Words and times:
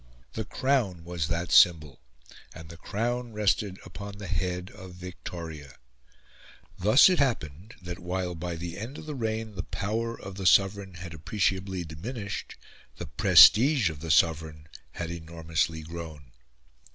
The 0.33 0.45
Crown 0.45 1.03
was 1.03 1.27
that 1.27 1.51
symbol: 1.51 2.01
and 2.55 2.69
the 2.69 2.77
Crown 2.77 3.33
rested 3.33 3.77
upon 3.85 4.17
the 4.17 4.25
head 4.25 4.71
of 4.71 4.95
Victoria. 4.95 5.77
Thus 6.79 7.07
it 7.07 7.19
happened 7.19 7.75
that 7.83 7.99
while 7.99 8.33
by 8.33 8.55
the 8.55 8.79
end 8.79 8.97
of 8.97 9.05
the 9.05 9.13
reign 9.13 9.53
the 9.53 9.61
power 9.61 10.19
of 10.19 10.37
the 10.37 10.47
sovereign 10.47 10.95
had 10.95 11.13
appreciably 11.13 11.83
diminished, 11.83 12.55
the 12.95 13.05
prestige 13.05 13.91
of 13.91 13.99
the 13.99 14.09
sovereign 14.09 14.67
had 14.93 15.11
enormously 15.11 15.83
grown. 15.83 16.31